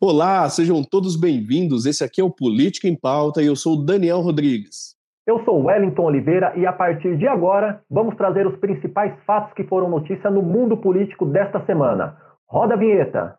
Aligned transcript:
Olá, 0.00 0.48
sejam 0.48 0.82
todos 0.82 1.16
bem-vindos. 1.16 1.86
Esse 1.86 2.02
aqui 2.02 2.20
é 2.20 2.24
o 2.24 2.30
Política 2.30 2.88
em 2.88 2.96
Pauta 2.96 3.42
e 3.42 3.46
eu 3.46 3.54
sou 3.54 3.74
o 3.74 3.84
Daniel 3.84 4.20
Rodrigues. 4.20 4.96
Eu 5.26 5.44
sou 5.44 5.64
Wellington 5.64 6.02
Oliveira 6.02 6.52
e 6.56 6.66
a 6.66 6.72
partir 6.72 7.16
de 7.16 7.28
agora 7.28 7.80
vamos 7.88 8.16
trazer 8.16 8.46
os 8.46 8.58
principais 8.58 9.14
fatos 9.24 9.52
que 9.54 9.62
foram 9.64 9.88
notícia 9.88 10.30
no 10.30 10.42
mundo 10.42 10.76
político 10.76 11.26
desta 11.26 11.64
semana. 11.66 12.16
Roda 12.48 12.74
a 12.74 12.76
vinheta. 12.76 13.38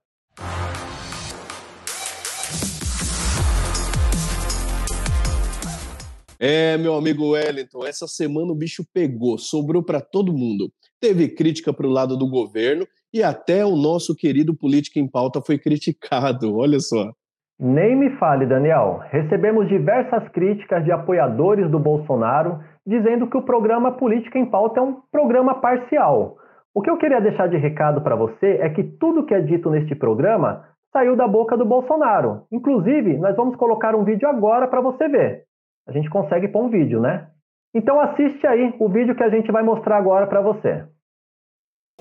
É, 6.39 6.77
meu 6.77 6.95
amigo 6.95 7.31
Wellington, 7.31 7.85
essa 7.85 8.07
semana 8.07 8.51
o 8.51 8.55
bicho 8.55 8.85
pegou, 8.93 9.37
sobrou 9.37 9.83
para 9.83 9.99
todo 10.01 10.33
mundo. 10.33 10.71
Teve 10.99 11.29
crítica 11.29 11.73
para 11.73 11.87
o 11.87 11.91
lado 11.91 12.17
do 12.17 12.29
governo 12.29 12.87
e 13.13 13.21
até 13.23 13.63
o 13.63 13.75
nosso 13.75 14.15
querido 14.15 14.55
Política 14.55 14.99
em 14.99 15.09
Pauta 15.09 15.41
foi 15.41 15.57
criticado, 15.57 16.55
olha 16.57 16.79
só. 16.79 17.11
Nem 17.59 17.95
me 17.95 18.09
fale, 18.17 18.45
Daniel. 18.45 19.01
Recebemos 19.11 19.67
diversas 19.67 20.27
críticas 20.29 20.83
de 20.83 20.91
apoiadores 20.91 21.69
do 21.69 21.79
Bolsonaro 21.79 22.59
dizendo 22.85 23.29
que 23.29 23.37
o 23.37 23.43
programa 23.43 23.91
Política 23.91 24.39
em 24.39 24.45
Pauta 24.45 24.79
é 24.79 24.83
um 24.83 24.97
programa 25.11 25.61
parcial. 25.61 26.37
O 26.73 26.81
que 26.81 26.89
eu 26.89 26.97
queria 26.97 27.21
deixar 27.21 27.47
de 27.47 27.57
recado 27.57 28.01
para 28.01 28.15
você 28.15 28.57
é 28.59 28.69
que 28.69 28.83
tudo 28.83 29.25
que 29.25 29.33
é 29.33 29.39
dito 29.39 29.69
neste 29.69 29.93
programa 29.93 30.65
saiu 30.91 31.15
da 31.15 31.27
boca 31.27 31.55
do 31.55 31.63
Bolsonaro. 31.63 32.41
Inclusive, 32.51 33.17
nós 33.17 33.35
vamos 33.35 33.55
colocar 33.55 33.95
um 33.95 34.03
vídeo 34.03 34.27
agora 34.27 34.67
para 34.67 34.81
você 34.81 35.07
ver 35.07 35.43
a 35.87 35.91
gente 35.91 36.09
consegue 36.09 36.47
pôr 36.47 36.63
um 36.63 36.69
vídeo, 36.69 37.01
né? 37.01 37.27
Então 37.73 37.99
assiste 37.99 38.45
aí 38.47 38.73
o 38.79 38.87
vídeo 38.87 39.15
que 39.15 39.23
a 39.23 39.29
gente 39.29 39.51
vai 39.51 39.63
mostrar 39.63 39.97
agora 39.97 40.27
para 40.27 40.41
você. 40.41 40.85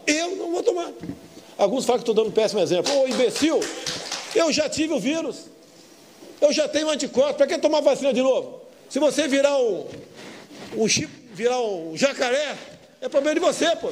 Eu 0.06 0.36
não 0.36 0.52
vou 0.52 0.62
tomar. 0.62 0.88
Alguns 1.62 1.84
falam 1.84 2.02
que 2.02 2.10
estou 2.10 2.14
dando 2.14 2.32
um 2.32 2.34
péssimo 2.34 2.60
exemplo. 2.60 2.92
Ô 2.92 3.06
imbecil, 3.06 3.60
eu 4.34 4.52
já 4.52 4.68
tive 4.68 4.92
o 4.92 4.98
vírus. 4.98 5.48
Eu 6.40 6.52
já 6.52 6.66
tenho 6.66 6.90
anticorpos. 6.90 7.36
Para 7.36 7.46
que 7.46 7.56
tomar 7.58 7.80
vacina 7.80 8.12
de 8.12 8.20
novo? 8.20 8.62
Se 8.88 8.98
você 8.98 9.28
virar 9.28 9.56
um, 9.56 9.86
um 10.76 10.88
chip, 10.88 11.08
virar 11.32 11.60
um 11.60 11.96
jacaré, 11.96 12.56
é 13.00 13.08
problema 13.08 13.34
de 13.38 13.40
você, 13.40 13.76
pô. 13.76 13.90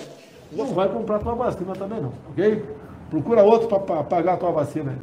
Não 0.51 0.67
vai 0.75 0.89
comprar 0.89 1.21
tua 1.21 1.35
vacina 1.35 1.73
também 1.75 2.01
não, 2.01 2.13
ok? 2.31 2.61
Procura 3.09 3.45
outro 3.45 3.69
para 3.69 4.03
pagar 4.03 4.35
a 4.35 4.37
tua 4.37 4.51
vacina 4.51 4.99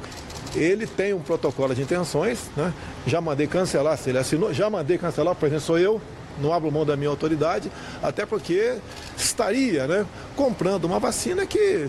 ele 0.55 0.87
tem 0.87 1.13
um 1.13 1.19
protocolo 1.19 1.75
de 1.75 1.81
intenções, 1.81 2.49
né? 2.55 2.73
já 3.05 3.21
mandei 3.21 3.47
cancelar, 3.47 3.97
se 3.97 4.09
ele 4.09 4.17
assinou, 4.17 4.53
já 4.53 4.69
mandei 4.69 4.97
cancelar, 4.97 5.35
por 5.35 5.45
exemplo, 5.45 5.63
sou 5.63 5.77
eu, 5.77 6.01
não 6.39 6.53
abro 6.53 6.71
mão 6.71 6.85
da 6.85 6.95
minha 6.95 7.09
autoridade, 7.09 7.71
até 8.01 8.25
porque 8.25 8.77
estaria 9.15 9.87
né, 9.87 10.05
comprando 10.35 10.85
uma 10.85 10.99
vacina 10.99 11.45
que 11.45 11.87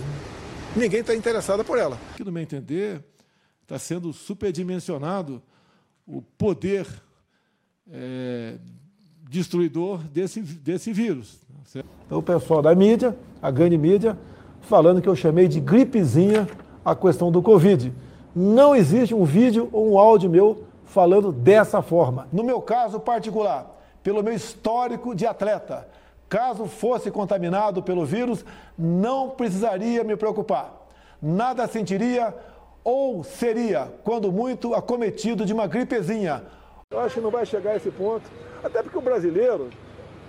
ninguém 0.79 1.01
está 1.01 1.15
interessado 1.15 1.65
por 1.65 1.79
ela. 1.79 1.99
Aqui, 2.15 2.25
no 2.25 2.33
meu 2.33 2.43
entender, 2.43 3.03
está 3.63 3.79
sendo 3.79 4.13
superdimensionado 4.13 5.43
o 6.07 6.23
poder 6.23 6.87
é, 7.93 8.55
destruidor 9.29 9.99
desse, 10.05 10.41
desse 10.41 10.93
vírus. 10.93 11.39
Então, 12.07 12.19
o 12.19 12.23
pessoal 12.23 12.63
da 12.63 12.75
mídia, 12.75 13.15
a 13.43 13.51
grande 13.51 13.77
mídia, 13.77 14.19
falando 14.63 15.03
que 15.03 15.09
eu 15.09 15.17
chamei 15.17 15.49
de 15.49 15.61
gripezinha 15.61 16.49
a 16.85 16.95
questão 16.97 17.31
do 17.31 17.43
Covid. 17.43 17.93
Não 18.35 18.75
existe 18.75 19.15
um 19.15 19.25
vídeo 19.25 19.69
ou 19.73 19.93
um 19.93 19.99
áudio 19.99 20.31
meu 20.31 20.65
falando 20.87 21.31
dessa 21.31 21.83
forma. 21.83 22.27
No 22.33 22.43
meu 22.43 22.63
caso 22.63 22.99
particular, 22.99 23.79
pelo 24.03 24.23
meu 24.23 24.33
histórico 24.33 25.15
de 25.15 25.27
atleta, 25.27 25.87
caso 26.29 26.67
fosse 26.67 27.11
contaminado 27.11 27.83
pelo 27.83 28.05
vírus, 28.05 28.45
não 28.77 29.31
precisaria 29.31 30.05
me 30.05 30.17
preocupar. 30.17 30.87
Nada 31.21 31.67
sentiria 31.67 32.35
ou 32.85 33.25
seria, 33.25 33.93
quando 34.05 34.31
muito, 34.31 34.75
acometido 34.75 35.45
de 35.45 35.53
uma 35.53 35.67
gripezinha. 35.67 36.43
Eu 36.91 37.01
acho 37.01 37.17
que 37.17 37.21
não 37.21 37.31
vai 37.31 37.45
chegar 37.45 37.73
a 37.73 37.77
esse 37.77 37.91
ponto, 37.91 38.25
até 38.63 38.83
porque 38.83 38.97
o 38.97 39.03
brasileiro 39.03 39.69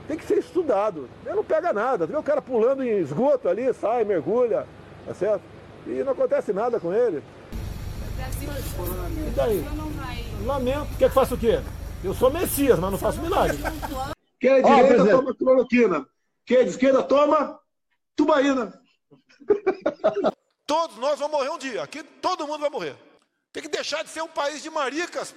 tem 0.07 0.17
que 0.17 0.25
ser 0.25 0.39
estudado. 0.39 1.07
Ele 1.25 1.35
não 1.35 1.43
pega 1.43 1.71
nada. 1.71 2.05
Vê 2.07 2.17
o 2.17 2.23
cara 2.23 2.41
pulando 2.41 2.83
em 2.83 2.97
esgoto 2.97 3.47
ali, 3.47 3.71
sai, 3.73 4.03
mergulha, 4.03 4.65
tá 5.05 5.13
certo? 5.13 5.41
E 5.85 6.03
não 6.03 6.11
acontece 6.11 6.51
nada 6.51 6.79
com 6.79 6.91
ele. 6.93 7.23
E 9.27 9.29
daí? 9.35 9.65
Lamento. 10.45 10.97
Quer 10.97 11.09
que 11.09 11.15
faça 11.15 11.35
o 11.35 11.37
quê? 11.37 11.59
Eu 12.03 12.13
sou 12.13 12.31
Messias, 12.31 12.79
mas 12.79 12.91
não 12.91 12.97
faço 12.97 13.21
milagre. 13.21 13.57
Quem 14.39 14.51
é 14.51 14.61
de 14.61 14.69
direita 14.69 15.03
oh, 15.03 15.17
toma 15.17 15.35
cloroquina. 15.35 16.05
Quem 16.45 16.57
é 16.57 16.63
de 16.63 16.69
esquerda 16.69 17.03
toma 17.03 17.59
tubaína. 18.15 18.73
Todos 20.65 20.97
nós 20.97 21.19
vamos 21.19 21.37
morrer 21.37 21.49
um 21.49 21.57
dia. 21.57 21.83
Aqui 21.83 22.03
todo 22.03 22.47
mundo 22.47 22.61
vai 22.61 22.69
morrer. 22.69 22.95
Tem 23.51 23.63
que 23.63 23.69
deixar 23.69 24.03
de 24.03 24.09
ser 24.09 24.21
um 24.21 24.27
país 24.27 24.61
de 24.61 24.69
maricas. 24.69 25.35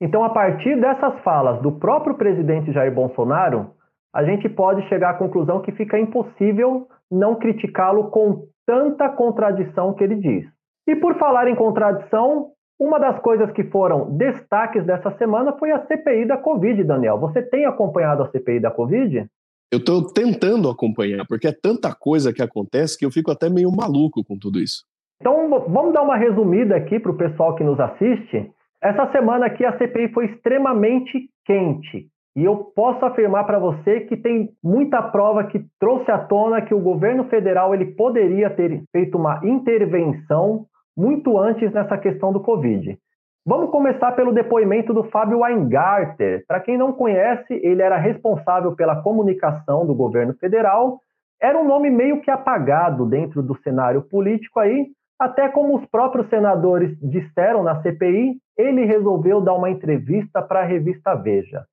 Então, 0.00 0.22
a 0.22 0.30
partir 0.30 0.78
dessas 0.78 1.18
falas 1.22 1.60
do 1.62 1.72
próprio 1.72 2.16
presidente 2.16 2.72
Jair 2.72 2.94
Bolsonaro, 2.94 3.74
a 4.12 4.24
gente 4.24 4.48
pode 4.48 4.86
chegar 4.88 5.10
à 5.10 5.14
conclusão 5.14 5.62
que 5.62 5.72
fica 5.72 5.98
impossível 5.98 6.86
não 7.10 7.36
criticá-lo 7.36 8.10
com 8.10 8.46
tanta 8.66 9.08
contradição 9.08 9.94
que 9.94 10.04
ele 10.04 10.16
diz. 10.16 10.46
E 10.86 10.94
por 10.96 11.18
falar 11.18 11.48
em 11.48 11.56
contradição, 11.56 12.52
uma 12.78 12.98
das 12.98 13.18
coisas 13.20 13.50
que 13.52 13.64
foram 13.64 14.16
destaques 14.16 14.84
dessa 14.84 15.10
semana 15.16 15.52
foi 15.58 15.70
a 15.70 15.86
CPI 15.86 16.26
da 16.26 16.36
Covid, 16.36 16.84
Daniel. 16.84 17.18
Você 17.18 17.42
tem 17.42 17.64
acompanhado 17.64 18.22
a 18.22 18.30
CPI 18.30 18.60
da 18.60 18.70
Covid? 18.70 19.26
Eu 19.72 19.78
estou 19.78 20.12
tentando 20.12 20.68
acompanhar, 20.68 21.26
porque 21.26 21.48
é 21.48 21.52
tanta 21.52 21.94
coisa 21.94 22.32
que 22.32 22.42
acontece 22.42 22.98
que 22.98 23.04
eu 23.04 23.10
fico 23.10 23.30
até 23.30 23.48
meio 23.48 23.70
maluco 23.74 24.22
com 24.24 24.38
tudo 24.38 24.60
isso. 24.60 24.84
Então, 25.20 25.48
vamos 25.68 25.94
dar 25.94 26.02
uma 26.02 26.16
resumida 26.16 26.76
aqui 26.76 27.00
para 27.00 27.10
o 27.10 27.16
pessoal 27.16 27.54
que 27.54 27.64
nos 27.64 27.80
assiste. 27.80 28.50
Essa 28.82 29.10
semana 29.10 29.46
aqui 29.46 29.64
a 29.64 29.76
CPI 29.76 30.12
foi 30.12 30.26
extremamente 30.26 31.30
quente. 31.44 32.06
E 32.36 32.44
eu 32.44 32.56
posso 32.56 33.02
afirmar 33.06 33.44
para 33.44 33.58
você 33.58 34.00
que 34.00 34.16
tem 34.16 34.50
muita 34.62 35.00
prova 35.02 35.44
que 35.44 35.64
trouxe 35.80 36.10
à 36.10 36.18
tona 36.18 36.60
que 36.60 36.74
o 36.74 36.80
governo 36.80 37.24
federal 37.24 37.74
ele 37.74 37.86
poderia 37.86 38.50
ter 38.50 38.82
feito 38.92 39.16
uma 39.16 39.40
intervenção 39.42 40.66
muito 40.96 41.38
antes 41.38 41.70
nessa 41.72 41.98
questão 41.98 42.32
do 42.32 42.40
Covid. 42.40 42.98
Vamos 43.44 43.70
começar 43.70 44.12
pelo 44.12 44.32
depoimento 44.32 44.92
do 44.92 45.04
Fábio 45.04 45.40
Weingarter. 45.40 46.44
Para 46.48 46.60
quem 46.60 46.76
não 46.76 46.92
conhece, 46.92 47.54
ele 47.62 47.82
era 47.82 47.96
responsável 47.96 48.74
pela 48.74 49.02
comunicação 49.02 49.86
do 49.86 49.94
governo 49.94 50.34
federal. 50.34 51.00
Era 51.40 51.58
um 51.58 51.66
nome 51.66 51.90
meio 51.90 52.20
que 52.22 52.30
apagado 52.30 53.06
dentro 53.06 53.42
do 53.42 53.56
cenário 53.62 54.02
político 54.02 54.58
aí, 54.58 54.86
até 55.18 55.48
como 55.48 55.76
os 55.76 55.86
próprios 55.86 56.28
senadores 56.28 56.96
disseram 57.00 57.62
na 57.62 57.80
CPI, 57.82 58.38
ele 58.56 58.84
resolveu 58.84 59.40
dar 59.40 59.54
uma 59.54 59.70
entrevista 59.70 60.42
para 60.42 60.60
a 60.60 60.64
revista 60.64 61.14
Veja. 61.14 61.64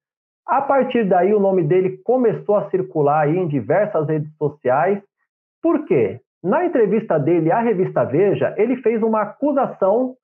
A 0.45 0.61
partir 0.61 1.07
daí, 1.07 1.33
o 1.33 1.39
nome 1.39 1.63
dele 1.63 1.97
começou 2.03 2.55
a 2.55 2.69
circular 2.69 3.21
aí 3.21 3.37
em 3.37 3.47
diversas 3.47 4.07
redes 4.07 4.33
sociais. 4.37 5.01
Por 5.61 5.85
quê? 5.85 6.19
Na 6.43 6.65
entrevista 6.65 7.17
dele 7.17 7.51
à 7.51 7.59
revista 7.61 8.03
Veja, 8.03 8.53
ele 8.57 8.75
fez 8.77 9.01
uma 9.01 9.21
acusação 9.21 10.15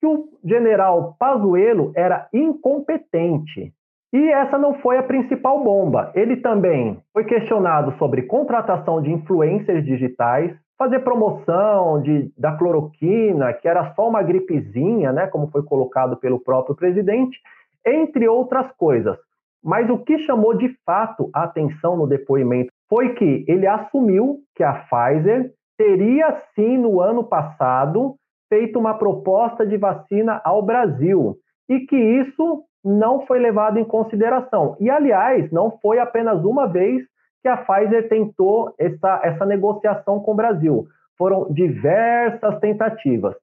que 0.00 0.06
o 0.06 0.28
general 0.44 1.14
Pazuello 1.18 1.92
era 1.94 2.28
incompetente. 2.32 3.72
E 4.12 4.28
essa 4.30 4.58
não 4.58 4.74
foi 4.80 4.98
a 4.98 5.02
principal 5.02 5.62
bomba. 5.62 6.10
Ele 6.14 6.36
também 6.38 7.00
foi 7.12 7.24
questionado 7.24 7.96
sobre 7.98 8.22
contratação 8.22 9.00
de 9.02 9.12
influencers 9.12 9.84
digitais, 9.84 10.56
fazer 10.76 11.00
promoção 11.00 12.00
de, 12.00 12.32
da 12.36 12.56
cloroquina, 12.56 13.52
que 13.52 13.68
era 13.68 13.92
só 13.94 14.08
uma 14.08 14.22
gripezinha, 14.22 15.12
né, 15.12 15.26
como 15.26 15.48
foi 15.50 15.62
colocado 15.62 16.16
pelo 16.16 16.40
próprio 16.40 16.74
presidente, 16.74 17.38
entre 17.86 18.26
outras 18.26 18.70
coisas. 18.72 19.16
Mas 19.62 19.90
o 19.90 19.98
que 19.98 20.18
chamou 20.20 20.54
de 20.54 20.74
fato 20.86 21.28
a 21.34 21.42
atenção 21.44 21.96
no 21.96 22.06
depoimento 22.06 22.70
foi 22.88 23.14
que 23.14 23.44
ele 23.46 23.66
assumiu 23.66 24.38
que 24.54 24.62
a 24.62 24.72
Pfizer 24.72 25.52
teria 25.78 26.42
sim, 26.54 26.76
no 26.76 27.00
ano 27.00 27.22
passado, 27.22 28.16
feito 28.48 28.78
uma 28.78 28.94
proposta 28.94 29.64
de 29.64 29.76
vacina 29.76 30.40
ao 30.44 30.60
Brasil 30.60 31.36
e 31.68 31.80
que 31.80 31.96
isso 31.96 32.64
não 32.84 33.26
foi 33.26 33.38
levado 33.38 33.78
em 33.78 33.84
consideração. 33.84 34.76
E, 34.80 34.90
aliás, 34.90 35.50
não 35.52 35.78
foi 35.80 35.98
apenas 35.98 36.44
uma 36.44 36.66
vez 36.66 37.02
que 37.42 37.48
a 37.48 37.56
Pfizer 37.56 38.08
tentou 38.08 38.74
essa, 38.78 39.20
essa 39.22 39.46
negociação 39.46 40.20
com 40.20 40.32
o 40.32 40.36
Brasil. 40.36 40.86
Foram 41.16 41.52
diversas 41.52 42.58
tentativas. 42.58 43.34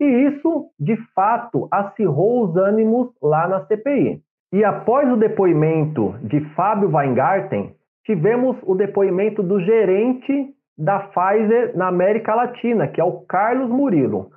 E 0.00 0.04
isso, 0.04 0.66
de 0.78 0.96
fato, 1.14 1.68
acirrou 1.70 2.44
os 2.44 2.56
ânimos 2.56 3.08
lá 3.22 3.48
na 3.48 3.64
CPI. 3.66 4.20
E 4.52 4.64
após 4.64 5.10
o 5.10 5.16
depoimento 5.16 6.14
de 6.22 6.40
Fábio 6.54 6.90
Weingarten, 6.94 7.74
tivemos 8.04 8.56
o 8.62 8.74
depoimento 8.74 9.42
do 9.42 9.60
gerente 9.60 10.54
da 10.76 11.00
Pfizer 11.00 11.76
na 11.76 11.88
América 11.88 12.34
Latina, 12.34 12.86
que 12.86 13.00
é 13.00 13.04
o 13.04 13.20
Carlos 13.22 13.70
Murilo. 13.70 14.30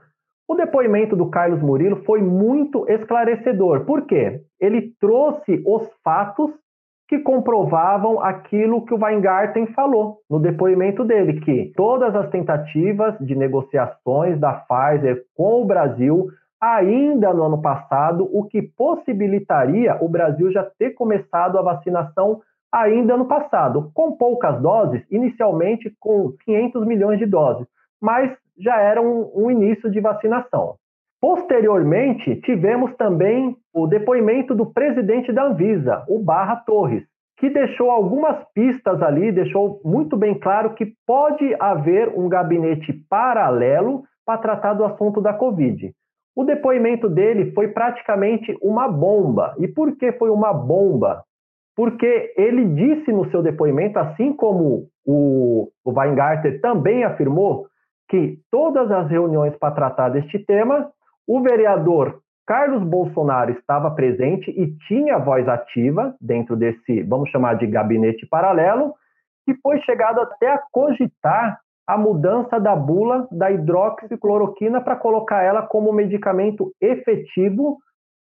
O 0.47 0.55
depoimento 0.55 1.15
do 1.15 1.29
Carlos 1.29 1.61
Murilo 1.61 2.03
foi 2.05 2.21
muito 2.21 2.89
esclarecedor. 2.89 3.85
Por 3.85 4.05
quê? 4.05 4.41
Ele 4.59 4.93
trouxe 4.99 5.61
os 5.65 5.87
fatos 6.03 6.51
que 7.07 7.19
comprovavam 7.19 8.21
aquilo 8.21 8.85
que 8.85 8.93
o 8.93 9.03
Weingarten 9.03 9.67
falou 9.73 10.19
no 10.29 10.39
depoimento 10.39 11.03
dele, 11.03 11.41
que 11.41 11.71
todas 11.75 12.15
as 12.15 12.29
tentativas 12.29 13.17
de 13.19 13.35
negociações 13.35 14.39
da 14.39 14.53
Pfizer 14.53 15.23
com 15.35 15.61
o 15.61 15.65
Brasil 15.65 16.29
ainda 16.61 17.33
no 17.33 17.43
ano 17.43 17.61
passado, 17.61 18.29
o 18.31 18.43
que 18.43 18.61
possibilitaria 18.61 19.97
o 20.01 20.09
Brasil 20.09 20.51
já 20.51 20.63
ter 20.63 20.91
começado 20.91 21.57
a 21.57 21.61
vacinação 21.61 22.41
ainda 22.71 23.17
no 23.17 23.25
passado, 23.25 23.91
com 23.93 24.11
poucas 24.13 24.61
doses, 24.61 25.03
inicialmente 25.09 25.91
com 25.99 26.33
500 26.45 26.85
milhões 26.85 27.19
de 27.19 27.25
doses, 27.25 27.67
mas 28.01 28.31
já 28.57 28.77
era 28.79 29.01
um, 29.01 29.31
um 29.33 29.51
início 29.51 29.89
de 29.89 29.99
vacinação. 29.99 30.75
Posteriormente, 31.21 32.37
tivemos 32.41 32.95
também 32.95 33.57
o 33.73 33.87
depoimento 33.87 34.55
do 34.55 34.65
presidente 34.65 35.33
da 35.33 35.45
Anvisa, 35.45 36.05
o 36.07 36.19
Barra 36.19 36.57
Torres, 36.57 37.03
que 37.37 37.49
deixou 37.49 37.89
algumas 37.89 38.37
pistas 38.53 39.01
ali, 39.01 39.31
deixou 39.31 39.81
muito 39.83 40.15
bem 40.15 40.37
claro 40.37 40.73
que 40.75 40.93
pode 41.05 41.55
haver 41.59 42.09
um 42.09 42.29
gabinete 42.29 42.93
paralelo 43.09 44.03
para 44.25 44.37
tratar 44.37 44.73
do 44.73 44.85
assunto 44.85 45.21
da 45.21 45.33
Covid. 45.33 45.91
O 46.35 46.43
depoimento 46.43 47.09
dele 47.09 47.51
foi 47.51 47.69
praticamente 47.69 48.57
uma 48.61 48.87
bomba. 48.87 49.55
E 49.57 49.67
por 49.67 49.97
que 49.97 50.11
foi 50.13 50.29
uma 50.29 50.53
bomba? 50.53 51.23
Porque 51.79 52.33
ele 52.35 52.65
disse 52.65 53.09
no 53.09 53.31
seu 53.31 53.41
depoimento, 53.41 53.97
assim 53.99 54.33
como 54.33 54.89
o, 55.05 55.71
o 55.85 55.91
Weingarten 55.97 56.59
também 56.59 57.05
afirmou, 57.05 57.67
que 58.09 58.37
todas 58.51 58.91
as 58.91 59.09
reuniões 59.09 59.55
para 59.55 59.73
tratar 59.73 60.09
deste 60.09 60.39
tema, 60.39 60.91
o 61.25 61.39
vereador 61.41 62.19
Carlos 62.45 62.83
Bolsonaro 62.83 63.51
estava 63.51 63.89
presente 63.91 64.51
e 64.51 64.75
tinha 64.89 65.17
voz 65.17 65.47
ativa 65.47 66.13
dentro 66.19 66.57
desse, 66.57 67.01
vamos 67.03 67.29
chamar 67.29 67.53
de 67.53 67.65
gabinete 67.65 68.27
paralelo, 68.27 68.93
que 69.45 69.53
foi 69.63 69.79
chegado 69.83 70.19
até 70.19 70.51
a 70.51 70.61
cogitar 70.73 71.61
a 71.87 71.97
mudança 71.97 72.59
da 72.59 72.75
bula 72.75 73.25
da 73.31 73.49
hidroxicloroquina 73.51 74.81
para 74.81 74.97
colocar 74.97 75.43
ela 75.43 75.61
como 75.61 75.93
medicamento 75.93 76.73
efetivo 76.81 77.77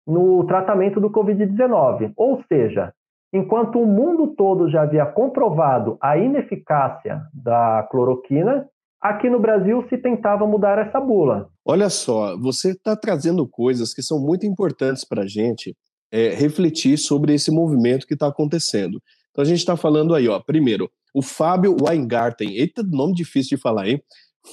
no 0.06 0.46
tratamento 0.46 1.00
do 1.00 1.10
Covid-19. 1.10 2.12
Ou 2.16 2.40
seja, 2.44 2.92
enquanto 3.32 3.78
o 3.78 3.86
mundo 3.86 4.34
todo 4.36 4.70
já 4.70 4.82
havia 4.82 5.06
comprovado 5.06 5.96
a 6.00 6.16
ineficácia 6.16 7.22
da 7.32 7.86
cloroquina, 7.90 8.68
aqui 9.00 9.28
no 9.28 9.38
Brasil 9.38 9.84
se 9.88 9.98
tentava 9.98 10.46
mudar 10.46 10.78
essa 10.78 11.00
bula. 11.00 11.48
Olha 11.64 11.88
só, 11.88 12.36
você 12.36 12.72
está 12.72 12.96
trazendo 12.96 13.46
coisas 13.46 13.94
que 13.94 14.02
são 14.02 14.18
muito 14.18 14.46
importantes 14.46 15.04
para 15.04 15.22
a 15.22 15.26
gente 15.26 15.76
é, 16.10 16.30
refletir 16.30 16.98
sobre 16.98 17.34
esse 17.34 17.50
movimento 17.50 18.06
que 18.06 18.14
está 18.14 18.28
acontecendo. 18.28 19.00
Então 19.30 19.42
a 19.42 19.46
gente 19.46 19.58
está 19.58 19.76
falando 19.76 20.14
aí, 20.14 20.28
ó, 20.28 20.40
primeiro, 20.40 20.90
o 21.14 21.22
Fábio 21.22 21.76
Weingarten, 21.80 22.56
eita, 22.56 22.82
nome 22.82 23.14
difícil 23.14 23.56
de 23.56 23.62
falar, 23.62 23.88
hein? 23.88 24.02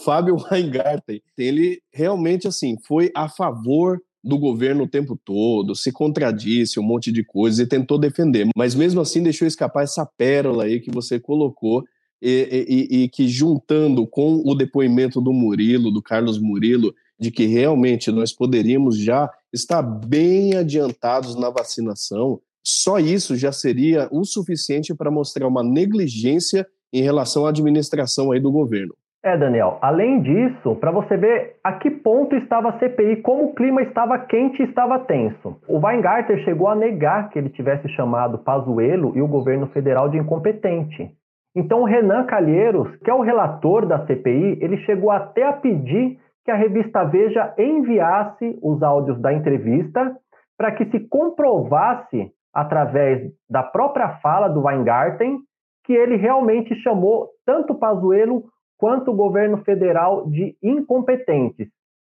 Fábio 0.04 0.36
Weingarten, 0.52 1.22
ele 1.38 1.82
realmente 1.94 2.48
assim 2.48 2.76
foi 2.86 3.12
a 3.16 3.30
favor 3.30 4.00
do 4.26 4.40
governo 4.40 4.86
o 4.86 4.88
tempo 4.88 5.16
todo, 5.24 5.76
se 5.76 5.92
contradisse 5.92 6.80
um 6.80 6.84
monte 6.84 7.12
de 7.12 7.24
coisas 7.24 7.60
e 7.60 7.68
tentou 7.68 8.00
defender, 8.00 8.48
mas 8.56 8.74
mesmo 8.74 9.00
assim 9.00 9.22
deixou 9.22 9.48
escapar 9.48 9.84
essa 9.84 10.04
pérola 10.04 10.64
aí 10.64 10.80
que 10.80 10.90
você 10.90 11.20
colocou 11.20 11.84
e, 12.20 12.66
e, 12.68 13.04
e, 13.04 13.10
que 13.10 13.28
juntando 13.28 14.08
com 14.08 14.42
o 14.44 14.56
depoimento 14.56 15.22
do 15.22 15.32
Murilo, 15.32 15.92
do 15.92 16.02
Carlos 16.02 16.40
Murilo, 16.40 16.92
de 17.20 17.30
que 17.30 17.46
realmente 17.46 18.12
nós 18.12 18.34
poderíamos 18.34 18.98
já 18.98 19.30
estar 19.54 19.84
bem 19.84 20.56
adiantados 20.56 21.36
na 21.36 21.52
vacinação, 21.52 22.42
só 22.64 22.98
isso 22.98 23.36
já 23.36 23.52
seria 23.52 24.10
o 24.12 24.26
suficiente 24.26 24.94
para 24.96 25.12
mostrar 25.12 25.48
uma 25.48 25.64
negligência 25.64 26.66
em 26.92 27.04
relação 27.04 27.46
à 27.46 27.50
administração 27.50 28.32
aí 28.32 28.40
do 28.40 28.52
governo. 28.52 28.96
É, 29.26 29.36
Daniel. 29.36 29.80
Além 29.82 30.22
disso, 30.22 30.76
para 30.76 30.92
você 30.92 31.18
ver 31.18 31.56
a 31.64 31.74
que 31.74 31.90
ponto 31.90 32.36
estava 32.36 32.70
a 32.70 32.78
CPI, 32.78 33.24
como 33.24 33.46
o 33.46 33.56
clima 33.56 33.82
estava 33.82 34.20
quente 34.20 34.62
e 34.62 34.66
estava 34.66 35.00
tenso. 35.00 35.60
O 35.68 35.84
Weingarten 35.84 36.44
chegou 36.44 36.68
a 36.68 36.76
negar 36.76 37.30
que 37.30 37.40
ele 37.40 37.50
tivesse 37.50 37.90
chamado 37.90 38.38
Pazuello 38.38 39.14
e 39.16 39.24
o 39.24 39.28
governo 39.28 39.66
federal 39.70 40.10
de 40.10 40.20
incompetente. 40.20 41.10
Então, 41.56 41.82
o 41.82 41.86
Renan 41.86 42.26
Calheiros, 42.26 42.96
que 42.98 43.10
é 43.10 43.14
o 43.16 43.22
relator 43.24 43.88
da 43.88 44.06
CPI, 44.06 44.60
ele 44.62 44.78
chegou 44.86 45.10
até 45.10 45.42
a 45.42 45.54
pedir 45.54 46.20
que 46.44 46.52
a 46.52 46.56
revista 46.56 47.04
Veja 47.06 47.52
enviasse 47.58 48.60
os 48.62 48.84
áudios 48.84 49.20
da 49.20 49.34
entrevista 49.34 50.16
para 50.56 50.72
que 50.72 50.86
se 50.92 51.00
comprovasse, 51.00 52.32
através 52.54 53.32
da 53.50 53.64
própria 53.64 54.20
fala 54.20 54.48
do 54.50 54.66
Weingarten, 54.66 55.40
que 55.84 55.94
ele 55.94 56.16
realmente 56.16 56.76
chamou 56.76 57.30
tanto 57.44 57.74
Pazuello 57.74 58.44
quanto 58.78 59.12
o 59.12 59.16
governo 59.16 59.58
federal 59.64 60.30
de 60.30 60.56
incompetentes. 60.62 61.68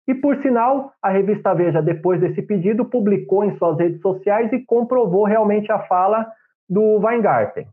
E, 0.07 0.13
por 0.13 0.39
sinal, 0.41 0.91
a 1.01 1.09
revista 1.09 1.53
Veja, 1.53 1.81
depois 1.81 2.19
desse 2.19 2.41
pedido, 2.41 2.85
publicou 2.85 3.43
em 3.43 3.57
suas 3.57 3.77
redes 3.77 4.01
sociais 4.01 4.51
e 4.53 4.63
comprovou 4.63 5.25
realmente 5.25 5.71
a 5.71 5.79
fala 5.79 6.27
do 6.69 6.99
Weingarten. 6.99 7.65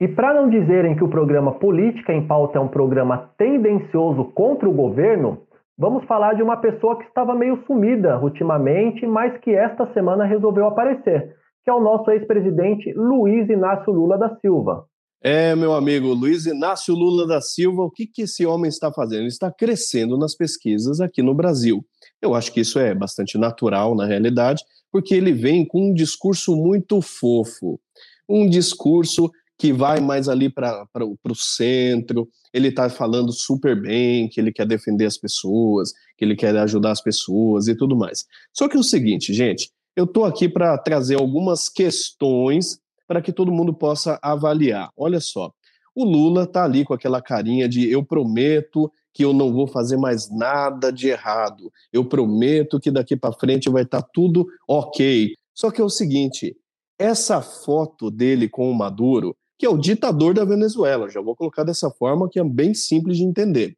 E 0.00 0.08
para 0.08 0.32
não 0.32 0.48
dizerem 0.48 0.96
que 0.96 1.04
o 1.04 1.10
programa 1.10 1.52
Política 1.52 2.14
em 2.14 2.26
Pauta 2.26 2.58
é 2.58 2.60
um 2.60 2.68
programa 2.68 3.30
tendencioso 3.36 4.24
contra 4.32 4.66
o 4.66 4.72
governo, 4.72 5.42
vamos 5.78 6.04
falar 6.04 6.34
de 6.34 6.42
uma 6.42 6.56
pessoa 6.56 6.96
que 6.96 7.04
estava 7.04 7.34
meio 7.34 7.62
sumida 7.66 8.18
ultimamente, 8.18 9.06
mas 9.06 9.36
que 9.38 9.54
esta 9.54 9.92
semana 9.92 10.24
resolveu 10.24 10.66
aparecer, 10.66 11.34
que 11.62 11.70
é 11.70 11.74
o 11.74 11.80
nosso 11.80 12.10
ex-presidente 12.10 12.90
Luiz 12.94 13.50
Inácio 13.50 13.92
Lula 13.92 14.16
da 14.16 14.34
Silva. 14.36 14.86
É, 15.22 15.54
meu 15.54 15.74
amigo 15.74 16.14
Luiz 16.14 16.46
Inácio 16.46 16.94
Lula 16.94 17.26
da 17.26 17.42
Silva, 17.42 17.82
o 17.82 17.90
que, 17.90 18.06
que 18.06 18.22
esse 18.22 18.46
homem 18.46 18.70
está 18.70 18.90
fazendo? 18.90 19.20
Ele 19.20 19.28
está 19.28 19.52
crescendo 19.52 20.16
nas 20.16 20.34
pesquisas 20.34 20.98
aqui 20.98 21.22
no 21.22 21.34
Brasil. 21.34 21.84
Eu 22.22 22.34
acho 22.34 22.50
que 22.50 22.60
isso 22.60 22.78
é 22.78 22.94
bastante 22.94 23.36
natural 23.36 23.94
na 23.94 24.06
realidade, 24.06 24.64
porque 24.90 25.14
ele 25.14 25.32
vem 25.32 25.66
com 25.66 25.90
um 25.90 25.94
discurso 25.94 26.56
muito 26.56 27.02
fofo, 27.02 27.78
um 28.26 28.48
discurso 28.48 29.30
que 29.58 29.74
vai 29.74 30.00
mais 30.00 30.26
ali 30.26 30.48
para 30.48 30.88
o 31.04 31.34
centro, 31.34 32.26
ele 32.50 32.68
está 32.68 32.88
falando 32.88 33.30
super 33.30 33.78
bem, 33.78 34.26
que 34.26 34.40
ele 34.40 34.50
quer 34.50 34.66
defender 34.66 35.04
as 35.04 35.18
pessoas, 35.18 35.92
que 36.16 36.24
ele 36.24 36.34
quer 36.34 36.56
ajudar 36.56 36.92
as 36.92 37.02
pessoas 37.02 37.68
e 37.68 37.74
tudo 37.74 37.94
mais. 37.94 38.24
Só 38.54 38.70
que 38.70 38.76
é 38.78 38.80
o 38.80 38.82
seguinte, 38.82 39.34
gente, 39.34 39.70
eu 39.94 40.04
estou 40.04 40.24
aqui 40.24 40.48
para 40.48 40.78
trazer 40.78 41.16
algumas 41.16 41.68
questões 41.68 42.80
para 43.10 43.20
que 43.20 43.32
todo 43.32 43.50
mundo 43.50 43.74
possa 43.74 44.20
avaliar. 44.22 44.88
Olha 44.96 45.18
só, 45.18 45.52
o 45.92 46.04
Lula 46.04 46.44
está 46.44 46.62
ali 46.62 46.84
com 46.84 46.94
aquela 46.94 47.20
carinha 47.20 47.68
de 47.68 47.90
eu 47.90 48.04
prometo 48.04 48.88
que 49.12 49.24
eu 49.24 49.32
não 49.32 49.52
vou 49.52 49.66
fazer 49.66 49.96
mais 49.96 50.30
nada 50.30 50.92
de 50.92 51.08
errado, 51.08 51.72
eu 51.92 52.04
prometo 52.04 52.78
que 52.78 52.88
daqui 52.88 53.16
para 53.16 53.32
frente 53.32 53.68
vai 53.68 53.82
estar 53.82 54.02
tá 54.02 54.08
tudo 54.14 54.46
ok. 54.64 55.34
Só 55.52 55.72
que 55.72 55.80
é 55.80 55.84
o 55.84 55.90
seguinte, 55.90 56.56
essa 56.96 57.42
foto 57.42 58.12
dele 58.12 58.48
com 58.48 58.70
o 58.70 58.74
Maduro 58.78 59.36
que 59.58 59.66
é 59.66 59.68
o 59.68 59.76
ditador 59.76 60.32
da 60.32 60.44
Venezuela. 60.44 61.10
Já 61.10 61.20
vou 61.20 61.34
colocar 61.34 61.64
dessa 61.64 61.90
forma 61.90 62.28
que 62.30 62.38
é 62.38 62.44
bem 62.44 62.74
simples 62.74 63.16
de 63.16 63.24
entender. 63.24 63.76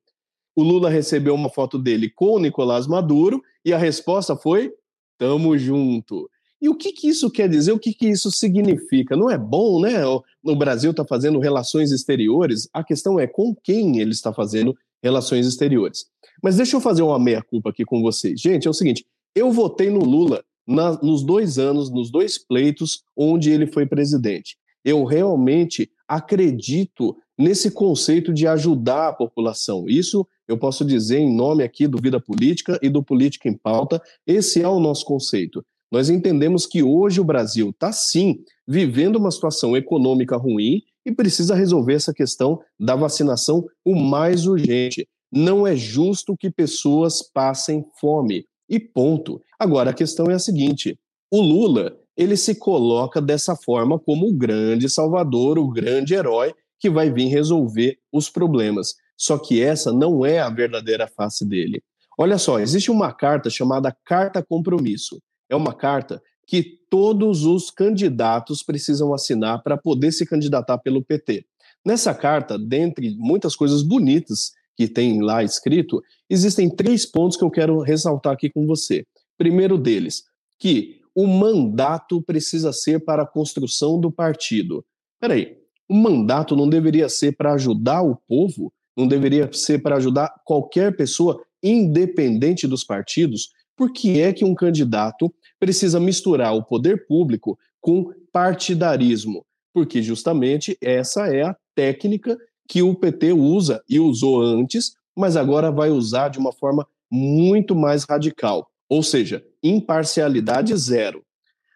O 0.55 0.62
Lula 0.62 0.91
recebeu 0.91 1.35
uma 1.35 1.49
foto 1.49 1.79
dele 1.79 2.11
com 2.11 2.35
o 2.35 2.39
Nicolás 2.39 2.87
Maduro 2.87 3.43
e 3.65 3.73
a 3.73 3.79
resposta 3.79 4.37
foi: 4.37 4.71
tamo 5.17 5.57
junto. 5.57 6.29
E 6.62 6.69
o 6.69 6.76
que, 6.76 6.92
que 6.92 7.09
isso 7.09 7.28
quer 7.28 7.49
dizer? 7.49 7.73
O 7.73 7.78
que, 7.78 7.92
que 7.92 8.09
isso 8.09 8.31
significa? 8.31 9.16
Não 9.16 9.28
é 9.28 9.37
bom, 9.37 9.81
né? 9.81 10.04
O 10.07 10.54
Brasil 10.54 10.92
está 10.92 11.04
fazendo 11.04 11.40
relações 11.40 11.90
exteriores. 11.90 12.69
A 12.73 12.85
questão 12.85 13.19
é 13.19 13.26
com 13.26 13.52
quem 13.52 13.99
ele 13.99 14.12
está 14.12 14.33
fazendo 14.33 14.75
relações 15.02 15.45
exteriores. 15.45 16.07
Mas 16.40 16.57
deixa 16.57 16.76
eu 16.76 16.81
fazer 16.81 17.02
uma 17.02 17.19
meia-culpa 17.19 17.71
aqui 17.71 17.85
com 17.85 18.00
vocês. 18.00 18.40
Gente, 18.40 18.69
é 18.69 18.71
o 18.71 18.75
seguinte: 18.75 19.04
eu 19.35 19.50
votei 19.50 19.90
no 19.90 20.04
Lula 20.04 20.45
na, 20.64 20.92
nos 21.02 21.25
dois 21.25 21.59
anos, 21.59 21.90
nos 21.90 22.12
dois 22.12 22.38
pleitos 22.38 23.02
onde 23.16 23.50
ele 23.50 23.66
foi 23.66 23.85
presidente 23.85 24.57
eu 24.85 25.04
realmente 25.04 25.90
acredito 26.07 27.16
nesse 27.38 27.71
conceito 27.71 28.33
de 28.33 28.47
ajudar 28.47 29.09
a 29.09 29.12
população. 29.12 29.87
Isso 29.88 30.26
eu 30.47 30.59
posso 30.59 30.85
dizer 30.85 31.19
em 31.19 31.35
nome 31.35 31.62
aqui 31.62 31.87
do 31.87 32.00
Vida 32.00 32.21
Política 32.21 32.78
e 32.83 32.88
do 32.88 33.02
Política 33.02 33.49
em 33.49 33.57
Pauta. 33.57 34.02
Esse 34.26 34.61
é 34.61 34.69
o 34.69 34.81
nosso 34.81 35.04
conceito. 35.04 35.64
Nós 35.93 36.09
entendemos 36.09 36.65
que 36.65 36.83
hoje 36.83 37.21
o 37.21 37.25
Brasil 37.25 37.69
está 37.69 37.93
sim 37.93 38.43
vivendo 38.67 39.17
uma 39.17 39.31
situação 39.31 39.77
econômica 39.77 40.39
ruim 40.39 40.81
e 41.05 41.13
precisa 41.13 41.55
resolver 41.55 41.93
essa 41.93 42.15
questão 42.15 42.59
da 42.81 42.97
vacinação 42.97 43.67
o 43.85 43.95
mais 43.95 44.47
urgente. 44.47 45.07
Não 45.31 45.67
é 45.67 45.77
justo 45.77 46.35
que 46.35 46.51
pessoas 46.51 47.23
passem 47.23 47.85
fome. 48.01 48.47
E 48.71 48.81
ponto. 48.81 49.39
Agora 49.59 49.91
a 49.91 49.95
questão 49.95 50.31
é 50.31 50.35
a 50.35 50.39
seguinte: 50.39 50.99
o 51.31 51.43
Lula 51.43 51.95
ele 52.17 52.39
se 52.39 52.55
coloca 52.55 53.21
dessa 53.21 53.55
forma 53.55 53.99
como 53.99 54.29
o 54.29 54.35
grande 54.35 54.89
salvador, 54.89 55.59
o 55.59 55.69
grande 55.69 56.15
herói 56.15 56.55
que 56.81 56.89
vai 56.89 57.11
vir 57.11 57.27
resolver 57.27 57.99
os 58.11 58.31
problemas. 58.31 58.95
Só 59.17 59.37
que 59.37 59.61
essa 59.61 59.93
não 59.93 60.25
é 60.25 60.39
a 60.39 60.49
verdadeira 60.49 61.07
face 61.07 61.45
dele. 61.45 61.83
Olha 62.19 62.39
só, 62.39 62.59
existe 62.59 62.91
uma 62.91 63.13
carta 63.13 63.51
chamada 63.51 63.95
Carta 64.05 64.43
Compromisso. 64.43 65.21
É 65.52 65.54
uma 65.56 65.75
carta 65.75 66.23
que 66.47 66.78
todos 66.88 67.44
os 67.44 67.71
candidatos 67.71 68.62
precisam 68.62 69.12
assinar 69.12 69.62
para 69.62 69.76
poder 69.76 70.11
se 70.11 70.25
candidatar 70.25 70.78
pelo 70.78 71.04
PT. 71.04 71.44
Nessa 71.85 72.14
carta, 72.14 72.59
dentre 72.59 73.14
muitas 73.18 73.54
coisas 73.54 73.82
bonitas 73.82 74.52
que 74.75 74.88
tem 74.88 75.21
lá 75.21 75.44
escrito, 75.44 76.02
existem 76.30 76.75
três 76.75 77.04
pontos 77.04 77.37
que 77.37 77.44
eu 77.44 77.50
quero 77.50 77.80
ressaltar 77.80 78.32
aqui 78.32 78.49
com 78.49 78.66
você. 78.66 79.04
Primeiro 79.37 79.76
deles, 79.76 80.25
que 80.59 81.02
o 81.14 81.26
mandato 81.26 82.23
precisa 82.23 82.73
ser 82.73 83.04
para 83.04 83.25
a 83.25 83.26
construção 83.26 84.00
do 84.00 84.11
partido. 84.11 84.82
Peraí, 85.21 85.59
o 85.87 85.94
mandato 85.94 86.56
não 86.56 86.66
deveria 86.66 87.11
ser 87.11 87.37
para 87.37 87.52
ajudar 87.52 88.00
o 88.00 88.16
povo? 88.26 88.73
Não 88.97 89.06
deveria 89.06 89.52
ser 89.52 89.82
para 89.82 89.97
ajudar 89.97 90.32
qualquer 90.47 90.97
pessoa, 90.97 91.44
independente 91.62 92.66
dos 92.66 92.85
partidos? 92.85 93.50
Por 93.76 93.92
que 93.92 94.21
é 94.21 94.32
que 94.32 94.44
um 94.44 94.54
candidato 94.54 95.32
precisa 95.62 96.00
misturar 96.00 96.57
o 96.57 96.64
poder 96.64 97.07
público 97.07 97.57
com 97.81 98.12
partidarismo? 98.33 99.47
Porque 99.73 100.02
justamente 100.02 100.76
essa 100.81 101.33
é 101.33 101.42
a 101.42 101.57
técnica 101.73 102.37
que 102.69 102.83
o 102.83 102.97
PT 102.97 103.33
usa 103.33 103.81
e 103.88 104.00
usou 104.00 104.42
antes, 104.42 104.97
mas 105.16 105.37
agora 105.37 105.71
vai 105.71 105.88
usar 105.88 106.31
de 106.31 106.38
uma 106.40 106.50
forma 106.50 106.85
muito 107.09 107.76
mais 107.76 108.02
radical, 108.02 108.69
ou 108.88 109.04
seja, 109.04 109.40
imparcialidade 109.62 110.76
zero. 110.76 111.23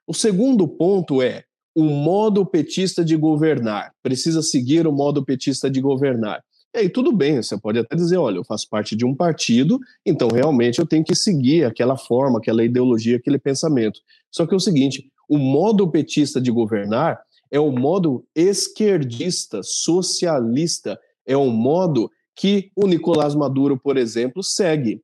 O 0.04 0.12
segundo 0.12 0.66
ponto 0.66 1.22
é 1.22 1.44
o 1.72 1.84
modo 1.84 2.44
petista 2.44 3.04
de 3.04 3.14
governar. 3.14 3.92
Precisa 4.02 4.42
seguir 4.42 4.84
o 4.88 4.92
modo 4.92 5.24
petista 5.24 5.70
de 5.70 5.80
governar. 5.80 6.42
E 6.76 6.80
aí 6.80 6.88
tudo 6.90 7.10
bem, 7.10 7.42
você 7.42 7.56
pode 7.56 7.78
até 7.78 7.96
dizer, 7.96 8.18
olha, 8.18 8.36
eu 8.36 8.44
faço 8.44 8.68
parte 8.68 8.94
de 8.94 9.02
um 9.02 9.14
partido, 9.14 9.80
então 10.04 10.28
realmente 10.28 10.78
eu 10.78 10.86
tenho 10.86 11.02
que 11.02 11.14
seguir 11.14 11.64
aquela 11.64 11.96
forma, 11.96 12.38
aquela 12.38 12.62
ideologia, 12.62 13.16
aquele 13.16 13.38
pensamento. 13.38 13.98
Só 14.30 14.46
que 14.46 14.52
é 14.52 14.56
o 14.58 14.60
seguinte, 14.60 15.10
o 15.26 15.38
modo 15.38 15.90
petista 15.90 16.38
de 16.38 16.50
governar 16.50 17.18
é 17.50 17.58
o 17.58 17.70
modo 17.72 18.26
esquerdista, 18.34 19.62
socialista, 19.62 21.00
é 21.24 21.34
o 21.34 21.48
modo 21.48 22.10
que 22.34 22.70
o 22.76 22.86
Nicolás 22.86 23.34
Maduro, 23.34 23.80
por 23.80 23.96
exemplo, 23.96 24.42
segue. 24.42 25.00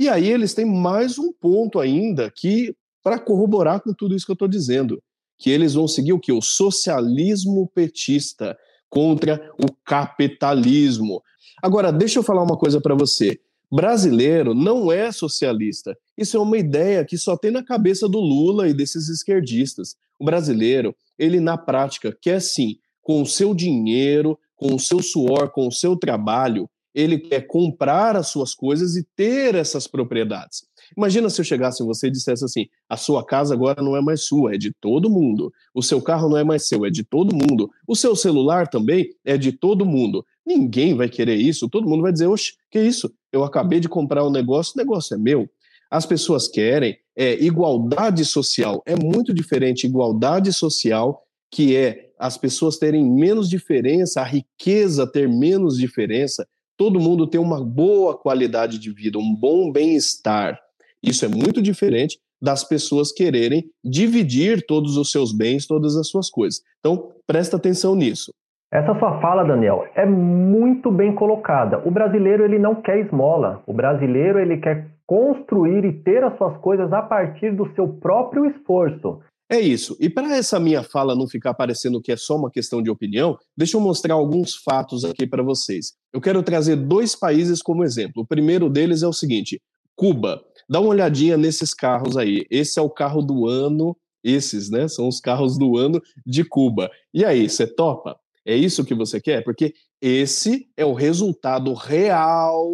E 0.00 0.08
aí 0.08 0.28
eles 0.28 0.54
têm 0.54 0.64
mais 0.64 1.20
um 1.20 1.32
ponto 1.32 1.78
ainda 1.78 2.32
que 2.34 2.74
para 3.00 3.20
corroborar 3.20 3.80
com 3.80 3.94
tudo 3.94 4.16
isso 4.16 4.26
que 4.26 4.32
eu 4.32 4.34
estou 4.34 4.48
dizendo, 4.48 5.00
que 5.38 5.50
eles 5.50 5.74
vão 5.74 5.86
seguir 5.86 6.14
o 6.14 6.20
que 6.20 6.32
o 6.32 6.42
socialismo 6.42 7.70
petista 7.72 8.58
contra 8.92 9.50
o 9.58 9.72
capitalismo. 9.86 11.22
Agora, 11.62 11.90
deixa 11.90 12.18
eu 12.18 12.22
falar 12.22 12.42
uma 12.42 12.58
coisa 12.58 12.78
para 12.78 12.94
você. 12.94 13.40
Brasileiro 13.70 14.52
não 14.52 14.92
é 14.92 15.10
socialista. 15.10 15.96
Isso 16.14 16.36
é 16.36 16.40
uma 16.40 16.58
ideia 16.58 17.02
que 17.02 17.16
só 17.16 17.34
tem 17.34 17.50
na 17.50 17.64
cabeça 17.64 18.06
do 18.06 18.20
Lula 18.20 18.68
e 18.68 18.74
desses 18.74 19.08
esquerdistas. 19.08 19.96
O 20.20 20.26
brasileiro, 20.26 20.94
ele 21.18 21.40
na 21.40 21.56
prática 21.56 22.14
quer 22.20 22.38
sim, 22.42 22.76
com 23.00 23.22
o 23.22 23.26
seu 23.26 23.54
dinheiro, 23.54 24.38
com 24.54 24.74
o 24.74 24.78
seu 24.78 25.02
suor, 25.02 25.50
com 25.50 25.66
o 25.66 25.72
seu 25.72 25.96
trabalho, 25.96 26.68
ele 26.94 27.18
quer 27.18 27.46
comprar 27.46 28.14
as 28.14 28.26
suas 28.26 28.54
coisas 28.54 28.94
e 28.94 29.06
ter 29.16 29.54
essas 29.54 29.86
propriedades. 29.86 30.64
Imagina 30.96 31.30
se 31.30 31.40
eu 31.40 31.44
chegasse 31.44 31.82
em 31.82 31.86
você 31.86 32.08
e 32.08 32.10
dissesse 32.10 32.44
assim: 32.44 32.66
a 32.88 32.96
sua 32.96 33.24
casa 33.24 33.54
agora 33.54 33.82
não 33.82 33.96
é 33.96 34.00
mais 34.00 34.22
sua, 34.24 34.54
é 34.54 34.58
de 34.58 34.72
todo 34.72 35.10
mundo. 35.10 35.52
O 35.74 35.82
seu 35.82 36.00
carro 36.00 36.28
não 36.28 36.36
é 36.36 36.44
mais 36.44 36.66
seu, 36.66 36.84
é 36.84 36.90
de 36.90 37.04
todo 37.04 37.34
mundo. 37.34 37.70
O 37.86 37.94
seu 37.94 38.14
celular 38.14 38.68
também 38.68 39.10
é 39.24 39.36
de 39.36 39.52
todo 39.52 39.86
mundo. 39.86 40.24
Ninguém 40.44 40.94
vai 40.94 41.08
querer 41.08 41.36
isso. 41.36 41.68
Todo 41.68 41.88
mundo 41.88 42.02
vai 42.02 42.12
dizer: 42.12 42.26
oxe, 42.26 42.54
que 42.70 42.80
isso? 42.80 43.12
Eu 43.32 43.44
acabei 43.44 43.80
de 43.80 43.88
comprar 43.88 44.24
um 44.24 44.30
negócio, 44.30 44.74
o 44.74 44.78
negócio 44.78 45.14
é 45.14 45.18
meu. 45.18 45.48
As 45.90 46.06
pessoas 46.06 46.48
querem 46.48 46.96
é, 47.16 47.34
igualdade 47.42 48.24
social. 48.24 48.82
É 48.86 48.96
muito 48.96 49.34
diferente 49.34 49.86
igualdade 49.86 50.52
social, 50.52 51.22
que 51.50 51.76
é 51.76 52.10
as 52.18 52.38
pessoas 52.38 52.78
terem 52.78 53.04
menos 53.04 53.48
diferença, 53.48 54.20
a 54.20 54.24
riqueza 54.24 55.06
ter 55.06 55.28
menos 55.28 55.76
diferença, 55.76 56.46
todo 56.76 57.00
mundo 57.00 57.26
ter 57.26 57.38
uma 57.38 57.62
boa 57.62 58.16
qualidade 58.16 58.78
de 58.78 58.90
vida, 58.92 59.18
um 59.18 59.34
bom 59.34 59.70
bem-estar. 59.70 60.58
Isso 61.02 61.24
é 61.24 61.28
muito 61.28 61.60
diferente 61.60 62.18
das 62.40 62.64
pessoas 62.64 63.12
quererem 63.12 63.64
dividir 63.84 64.64
todos 64.66 64.96
os 64.96 65.10
seus 65.10 65.32
bens, 65.32 65.66
todas 65.66 65.96
as 65.96 66.08
suas 66.08 66.28
coisas. 66.30 66.60
Então, 66.80 67.12
presta 67.26 67.56
atenção 67.56 67.94
nisso. 67.94 68.32
Essa 68.72 68.98
sua 68.98 69.20
fala, 69.20 69.44
Daniel, 69.44 69.84
é 69.94 70.06
muito 70.06 70.90
bem 70.90 71.14
colocada. 71.14 71.86
O 71.86 71.90
brasileiro 71.90 72.42
ele 72.44 72.58
não 72.58 72.74
quer 72.74 72.98
esmola. 73.00 73.62
O 73.66 73.72
brasileiro 73.72 74.38
ele 74.38 74.56
quer 74.56 74.90
construir 75.06 75.84
e 75.84 75.92
ter 75.92 76.24
as 76.24 76.36
suas 76.38 76.56
coisas 76.58 76.90
a 76.90 77.02
partir 77.02 77.54
do 77.54 77.70
seu 77.74 77.86
próprio 77.86 78.46
esforço. 78.46 79.20
É 79.50 79.60
isso. 79.60 79.94
E 80.00 80.08
para 80.08 80.34
essa 80.34 80.58
minha 80.58 80.82
fala 80.82 81.14
não 81.14 81.28
ficar 81.28 81.52
parecendo 81.52 82.00
que 82.00 82.10
é 82.10 82.16
só 82.16 82.34
uma 82.34 82.50
questão 82.50 82.82
de 82.82 82.88
opinião, 82.88 83.36
deixa 83.54 83.76
eu 83.76 83.80
mostrar 83.82 84.14
alguns 84.14 84.56
fatos 84.56 85.04
aqui 85.04 85.26
para 85.26 85.42
vocês. 85.42 85.92
Eu 86.10 86.22
quero 86.22 86.42
trazer 86.42 86.76
dois 86.76 87.14
países 87.14 87.60
como 87.60 87.84
exemplo. 87.84 88.22
O 88.22 88.26
primeiro 88.26 88.70
deles 88.70 89.02
é 89.02 89.06
o 89.06 89.12
seguinte: 89.12 89.60
Cuba. 89.94 90.40
Dá 90.68 90.80
uma 90.80 90.90
olhadinha 90.90 91.36
nesses 91.36 91.74
carros 91.74 92.16
aí. 92.16 92.46
Esse 92.50 92.78
é 92.78 92.82
o 92.82 92.90
carro 92.90 93.22
do 93.22 93.46
ano, 93.46 93.96
esses, 94.22 94.70
né? 94.70 94.88
São 94.88 95.08
os 95.08 95.20
carros 95.20 95.58
do 95.58 95.76
ano 95.76 96.00
de 96.26 96.44
Cuba. 96.44 96.90
E 97.12 97.24
aí, 97.24 97.48
você 97.48 97.66
topa? 97.66 98.18
É 98.44 98.56
isso 98.56 98.84
que 98.84 98.94
você 98.94 99.20
quer? 99.20 99.42
Porque 99.44 99.74
esse 100.00 100.68
é 100.76 100.84
o 100.84 100.94
resultado 100.94 101.72
real 101.74 102.70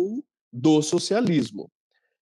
do 0.52 0.80
socialismo. 0.82 1.70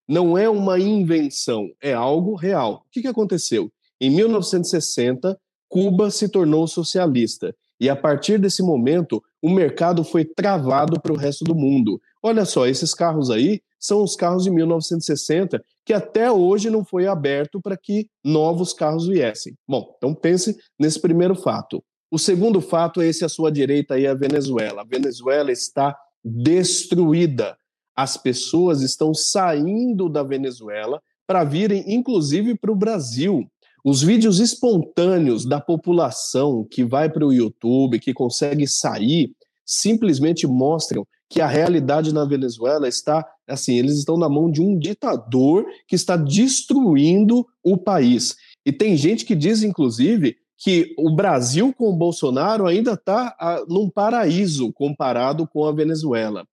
Não 0.09 0.39
é 0.39 0.49
uma 0.49 0.79
invenção, 0.79 1.69
é 1.81 1.93
algo 1.93 2.35
real. 2.35 2.85
O 2.87 2.91
que, 2.91 3.03
que 3.03 3.09
aconteceu? 3.09 3.71
Em 4.01 4.11
1960, 4.11 5.39
Cuba 5.69 6.11
se 6.11 6.29
tornou 6.29 6.67
socialista. 6.67 7.55
E 7.79 7.89
a 7.89 7.97
partir 7.97 8.39
desse 8.39 8.63
momento, 8.63 9.23
o 9.43 9.51
mercado 9.51 10.03
foi 10.03 10.25
travado 10.25 11.01
para 11.01 11.13
o 11.13 11.17
resto 11.17 11.45
do 11.45 11.55
mundo. 11.55 12.01
Olha 12.27 12.45
só, 12.45 12.67
esses 12.67 12.93
carros 12.93 13.31
aí 13.31 13.61
são 13.79 14.03
os 14.03 14.17
carros 14.17 14.43
de 14.43 14.51
1960 14.51 15.65
que 15.85 15.93
até 15.93 16.29
hoje 16.29 16.69
não 16.69 16.85
foi 16.85 17.07
aberto 17.07 17.61
para 17.61 17.77
que 17.77 18.09
novos 18.25 18.73
carros 18.73 19.07
viessem. 19.07 19.57
Bom, 19.69 19.95
então 19.97 20.13
pense 20.13 20.57
nesse 20.77 21.01
primeiro 21.01 21.37
fato. 21.37 21.81
O 22.11 22.19
segundo 22.19 22.61
fato 22.61 23.01
é 23.01 23.07
esse 23.07 23.25
à 23.25 23.29
sua 23.29 23.53
direita 23.53 23.95
aí, 23.95 24.09
a 24.09 24.15
Venezuela. 24.15 24.83
A 24.83 24.85
Venezuela 24.85 25.53
está 25.53 25.97
destruída. 26.25 27.57
As 27.95 28.17
pessoas 28.17 28.83
estão 28.83 29.15
saindo 29.15 30.09
da 30.09 30.25
Venezuela 30.25 31.01
para 31.29 31.45
virem, 31.45 31.85
inclusive, 31.87 32.59
para 32.59 32.73
o 32.73 32.77
Brasil. 32.77 33.49
Os 33.85 34.03
vídeos 34.03 34.41
espontâneos 34.41 35.47
da 35.47 35.61
população 35.61 36.67
que 36.69 36.83
vai 36.83 37.09
para 37.09 37.25
o 37.25 37.33
YouTube, 37.33 38.01
que 38.01 38.13
consegue 38.13 38.67
sair, 38.67 39.31
simplesmente 39.65 40.45
mostram 40.45 41.07
que 41.29 41.41
a 41.41 41.47
realidade 41.47 42.13
na 42.13 42.25
Venezuela 42.25 42.89
está 42.89 43.27
assim, 43.49 43.79
eles 43.79 43.99
estão 43.99 44.17
na 44.17 44.29
mão 44.29 44.51
de 44.51 44.61
um 44.61 44.79
ditador 44.79 45.65
que 45.87 45.95
está 45.95 46.17
destruindo 46.17 47.47
o 47.63 47.77
país. 47.77 48.35
E 48.65 48.73
tem 48.73 48.97
gente 48.97 49.25
que 49.25 49.35
diz, 49.35 49.63
inclusive, 49.63 50.37
que 50.59 50.95
o 50.99 51.15
Brasil 51.15 51.73
com 51.73 51.91
o 51.91 51.97
Bolsonaro 51.97 52.67
ainda 52.67 52.95
está 52.95 53.65
num 53.69 53.89
paraíso 53.89 54.73
comparado 54.73 55.47
com 55.47 55.65
a 55.65 55.73
Venezuela. 55.73 56.45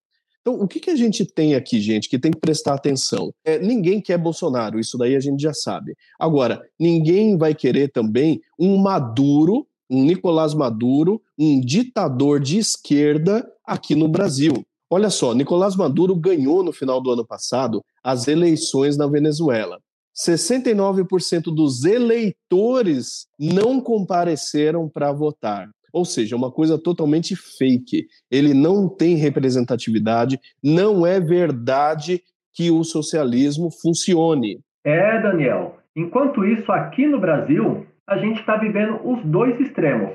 Então, 0.42 0.56
o 0.56 0.68
que, 0.68 0.80
que 0.80 0.90
a 0.90 0.96
gente 0.96 1.26
tem 1.26 1.56
aqui, 1.56 1.80
gente, 1.80 2.10
que 2.10 2.20
tem 2.20 2.30
que 2.30 2.40
prestar 2.40 2.74
atenção? 2.74 3.34
É, 3.46 3.58
ninguém 3.58 4.02
quer 4.02 4.18
Bolsonaro, 4.18 4.78
isso 4.78 4.98
daí 4.98 5.16
a 5.16 5.20
gente 5.20 5.42
já 5.42 5.54
sabe. 5.54 5.96
Agora, 6.20 6.62
ninguém 6.78 7.38
vai 7.38 7.56
querer 7.56 7.90
também 7.94 8.42
um 8.60 8.78
Maduro, 8.78 9.66
um 9.90 10.04
Nicolás 10.04 10.54
Maduro, 10.54 11.22
um 11.38 11.60
ditador 11.60 12.40
de 12.40 12.58
esquerda 12.58 13.46
aqui 13.66 13.96
no 13.96 14.08
Brasil. 14.08 14.64
Olha 14.90 15.10
só, 15.10 15.34
Nicolás 15.34 15.76
Maduro 15.76 16.16
ganhou 16.16 16.64
no 16.64 16.72
final 16.72 17.02
do 17.02 17.12
ano 17.12 17.26
passado 17.26 17.82
as 18.04 18.28
eleições 18.28 18.98
na 18.98 19.08
Venezuela. 19.08 19.80
69% 20.16 21.46
dos 21.46 21.84
eleitores 21.84 23.26
não 23.40 23.82
compareceram 23.82 24.88
para 24.88 25.12
votar. 25.12 25.68
Ou 25.92 26.06
seja, 26.06 26.36
uma 26.36 26.52
coisa 26.52 26.78
totalmente 26.78 27.36
fake. 27.36 28.08
Ele 28.30 28.54
não 28.54 28.88
tem 28.88 29.16
representatividade, 29.16 30.40
não 30.62 31.06
é 31.06 31.20
verdade 31.20 32.22
que 32.54 32.70
o 32.70 32.84
socialismo 32.84 33.70
funcione. 33.72 34.60
É, 34.84 35.22
Daniel. 35.22 35.78
Enquanto 35.96 36.44
isso, 36.46 36.72
aqui 36.72 37.06
no 37.08 37.20
Brasil, 37.20 37.86
a 38.08 38.18
gente 38.18 38.40
está 38.40 38.58
vivendo 38.58 39.00
os 39.04 39.24
dois 39.24 39.60
extremos. 39.60 40.12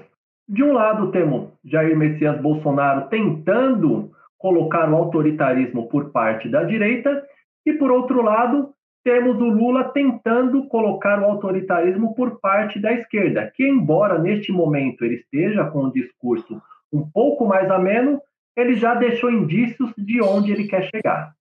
De 0.49 0.63
um 0.63 0.73
lado, 0.73 1.11
temos 1.11 1.51
Jair 1.65 1.97
Messias 1.97 2.41
Bolsonaro 2.41 3.09
tentando 3.09 4.11
colocar 4.39 4.91
o 4.91 4.97
autoritarismo 4.97 5.89
por 5.89 6.11
parte 6.11 6.49
da 6.49 6.63
direita, 6.65 7.23
e 7.67 7.73
por 7.73 7.91
outro 7.91 8.23
lado, 8.23 8.73
temos 9.05 9.37
o 9.37 9.49
Lula 9.49 9.85
tentando 9.85 10.67
colocar 10.69 11.21
o 11.21 11.25
autoritarismo 11.25 12.15
por 12.15 12.41
parte 12.41 12.81
da 12.81 12.93
esquerda, 12.93 13.51
que, 13.55 13.67
embora 13.67 14.19
neste 14.19 14.53
momento 14.53 15.05
ele 15.05 15.17
esteja 15.17 15.65
com 15.65 15.85
um 15.85 15.91
discurso 15.91 16.61
um 16.93 17.09
pouco 17.11 17.47
mais 17.47 17.71
ameno, 17.71 18.21
ele 18.57 18.75
já 18.75 18.95
deixou 18.95 19.31
indícios 19.31 19.93
de 19.97 20.23
onde 20.23 20.53
ele 20.53 20.67
quer 20.67 20.83
chegar. 20.85 21.33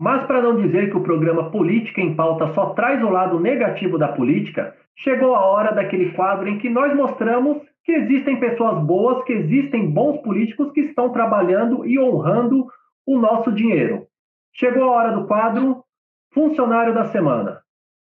Mas, 0.00 0.26
para 0.26 0.40
não 0.40 0.56
dizer 0.56 0.88
que 0.88 0.96
o 0.96 1.02
programa 1.02 1.50
Política 1.50 2.00
em 2.00 2.16
Pauta 2.16 2.54
só 2.54 2.70
traz 2.70 3.04
o 3.04 3.10
lado 3.10 3.38
negativo 3.38 3.98
da 3.98 4.08
política, 4.08 4.74
chegou 4.96 5.34
a 5.34 5.44
hora 5.44 5.74
daquele 5.74 6.12
quadro 6.12 6.48
em 6.48 6.58
que 6.58 6.70
nós 6.70 6.96
mostramos 6.96 7.58
que 7.84 7.92
existem 7.92 8.40
pessoas 8.40 8.82
boas, 8.82 9.22
que 9.26 9.34
existem 9.34 9.90
bons 9.90 10.22
políticos 10.22 10.72
que 10.72 10.80
estão 10.80 11.12
trabalhando 11.12 11.84
e 11.84 11.98
honrando 12.00 12.66
o 13.06 13.18
nosso 13.18 13.52
dinheiro. 13.52 14.06
Chegou 14.54 14.84
a 14.84 14.90
hora 14.90 15.12
do 15.12 15.26
quadro 15.26 15.84
Funcionário 16.32 16.94
da 16.94 17.06
semana. 17.06 17.60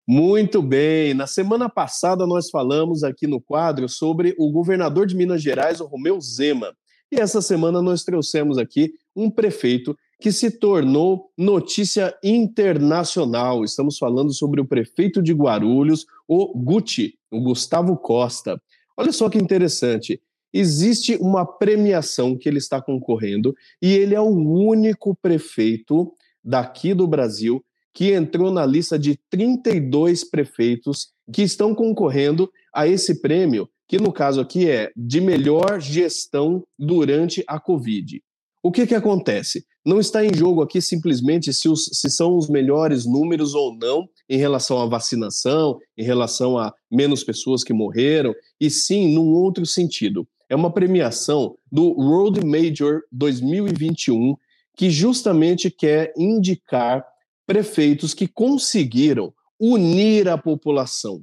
Muito 0.08 0.64
bem. 0.64 1.14
Na 1.14 1.28
semana 1.28 1.70
passada 1.70 2.26
nós 2.26 2.50
falamos 2.50 3.04
aqui 3.04 3.28
no 3.28 3.40
quadro 3.40 3.88
sobre 3.88 4.34
o 4.40 4.50
governador 4.52 5.06
de 5.06 5.16
Minas 5.16 5.42
Gerais, 5.42 5.82
o 5.82 5.86
Romeu 5.86 6.20
Zema. 6.20 6.74
E 7.12 7.20
essa 7.20 7.42
semana 7.42 7.80
nós 7.82 8.04
trouxemos 8.04 8.58
aqui 8.58 8.94
um 9.16 9.30
prefeito 9.30 9.96
que 10.20 10.32
se 10.32 10.52
tornou 10.52 11.32
notícia 11.38 12.16
internacional. 12.24 13.64
Estamos 13.64 13.98
falando 13.98 14.34
sobre 14.34 14.62
o 14.62 14.66
prefeito 14.66 15.22
de 15.22 15.34
Guarulhos, 15.34 16.06
o 16.28 16.58
Guti, 16.58 17.18
o 17.32 17.42
Gustavo 17.42 17.98
Costa. 17.98 18.62
Olha 18.98 19.12
só 19.12 19.30
que 19.30 19.38
interessante. 19.38 20.22
Existe 20.54 21.18
uma 21.18 21.46
premiação 21.46 22.38
que 22.38 22.48
ele 22.48 22.60
está 22.60 22.82
concorrendo 22.82 23.54
e 23.82 23.94
ele 23.94 24.16
é 24.16 24.22
o 24.22 24.30
único 24.30 25.14
prefeito 25.14 26.14
daqui 26.44 26.94
do 26.94 27.08
Brasil 27.08 27.64
que 27.94 28.12
entrou 28.12 28.52
na 28.52 28.66
lista 28.66 29.00
de 29.00 29.18
32 29.30 30.24
prefeitos 30.24 31.10
que 31.32 31.44
estão 31.44 31.74
concorrendo 31.74 32.52
a 32.74 32.86
esse 32.88 33.22
prêmio, 33.22 33.70
que 33.88 33.98
no 33.98 34.12
caso 34.12 34.42
aqui 34.42 34.70
é 34.70 34.92
de 34.96 35.22
melhor 35.22 35.80
gestão 35.80 36.66
durante 36.78 37.44
a 37.48 37.58
Covid. 37.58 38.22
O 38.66 38.72
que, 38.72 38.88
que 38.88 38.96
acontece? 38.96 39.64
Não 39.86 40.00
está 40.00 40.26
em 40.26 40.34
jogo 40.34 40.64
aqui 40.64 40.82
simplesmente 40.82 41.54
se, 41.54 41.70
os, 41.70 41.86
se 41.86 42.10
são 42.10 42.36
os 42.36 42.50
melhores 42.50 43.06
números 43.06 43.54
ou 43.54 43.78
não 43.78 44.10
em 44.28 44.40
relação 44.40 44.82
à 44.82 44.88
vacinação, 44.88 45.78
em 45.96 46.04
relação 46.04 46.58
a 46.58 46.74
menos 46.92 47.24
pessoas 47.24 47.64
que 47.64 47.72
morreram, 47.72 48.34
e 48.60 48.68
sim 48.72 49.14
num 49.14 49.28
outro 49.36 49.68
sentido. 49.68 50.28
É 50.50 50.56
uma 50.56 50.74
premiação 50.74 51.56
do 51.72 51.92
Road 51.92 52.44
Major 52.44 53.04
2021 53.12 54.36
que 54.76 54.90
justamente 54.90 55.70
quer 55.70 56.12
indicar 56.18 57.06
prefeitos 57.46 58.16
que 58.16 58.28
conseguiram 58.28 59.32
unir 59.60 60.28
a 60.28 60.40
população, 60.40 61.22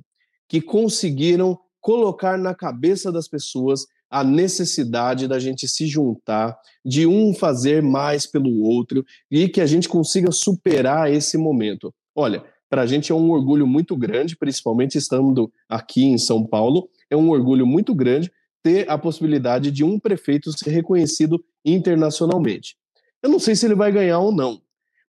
que 0.49 0.61
conseguiram 0.61 1.59
colocar 1.81 2.39
na 2.39 2.55
cabeça 2.55 3.11
das 3.11 3.27
pessoas 3.27 3.85
a 4.13 4.23
necessidade 4.23 5.27
da 5.27 5.39
gente 5.39 5.67
se 5.67 5.87
juntar, 5.87 6.55
de 6.85 7.07
um 7.07 7.33
fazer 7.33 7.83
mais 7.83 8.27
pelo 8.27 8.61
outro 8.61 9.03
e 9.31 9.49
que 9.49 9.59
a 9.59 9.65
gente 9.65 9.89
consiga 9.89 10.31
superar 10.31 11.11
esse 11.11 11.39
momento. 11.39 11.95
Olha, 12.15 12.45
para 12.69 12.83
a 12.83 12.87
gente 12.87 13.11
é 13.11 13.15
um 13.15 13.31
orgulho 13.31 13.67
muito 13.67 13.97
grande, 13.97 14.37
principalmente 14.37 14.99
estando 14.99 15.51
aqui 15.67 16.05
em 16.05 16.19
São 16.19 16.47
Paulo, 16.47 16.91
é 17.09 17.17
um 17.17 17.31
orgulho 17.31 17.67
muito 17.67 17.95
grande 17.95 18.31
ter 18.63 18.89
a 18.91 18.99
possibilidade 18.99 19.71
de 19.71 19.83
um 19.83 19.99
prefeito 19.99 20.53
ser 20.53 20.71
reconhecido 20.71 21.43
internacionalmente. 21.65 22.77
Eu 23.23 23.31
não 23.31 23.39
sei 23.39 23.57
se 23.57 23.65
ele 23.65 23.75
vai 23.75 23.91
ganhar 23.91 24.19
ou 24.19 24.31
não, 24.31 24.61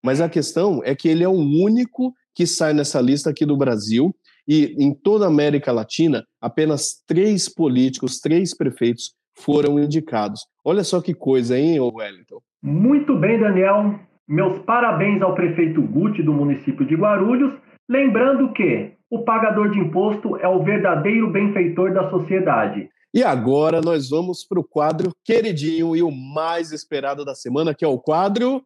mas 0.02 0.22
a 0.22 0.30
questão 0.30 0.82
é 0.86 0.96
que 0.96 1.10
ele 1.10 1.26
é 1.26 1.28
o 1.28 1.34
único 1.34 2.16
que 2.34 2.48
sai 2.48 2.74
nessa 2.74 3.02
lista 3.02 3.30
aqui 3.30 3.46
do 3.46 3.58
Brasil 3.58 4.16
e 4.48 4.76
em 4.78 4.94
toda 4.94 5.26
a 5.26 5.30
América 5.30 5.72
Latina, 5.72 6.24
apenas 6.42 7.02
três 7.08 7.48
políticos, 7.48 8.20
três 8.20 8.56
prefeitos 8.56 9.14
foram 9.36 9.80
indicados. 9.80 10.46
Olha 10.64 10.84
só 10.84 11.02
que 11.02 11.14
coisa, 11.14 11.58
hein, 11.58 11.80
Wellington? 11.80 12.40
Muito 12.62 13.18
bem, 13.18 13.40
Daniel. 13.40 14.00
Meus 14.28 14.60
parabéns 14.60 15.22
ao 15.22 15.36
prefeito 15.36 15.82
Guti 15.82 16.24
do 16.24 16.34
município 16.34 16.86
de 16.86 16.96
Guarulhos. 16.96 17.54
Lembrando 17.90 18.54
que 18.54 18.94
o 19.10 19.24
pagador 19.24 19.70
de 19.70 19.80
imposto 19.80 20.38
é 20.38 20.48
o 20.48 20.64
verdadeiro 20.64 21.30
benfeitor 21.30 21.94
da 21.94 22.10
sociedade. 22.10 22.90
E 23.14 23.22
agora 23.22 23.80
nós 23.80 24.10
vamos 24.10 24.44
para 24.44 24.60
o 24.60 24.64
quadro 24.64 25.14
queridinho 25.24 25.96
e 25.96 26.02
o 26.02 26.10
mais 26.10 26.72
esperado 26.72 27.24
da 27.24 27.36
semana, 27.36 27.76
que 27.76 27.86
é 27.86 27.88
o 27.88 28.00
quadro 28.00 28.64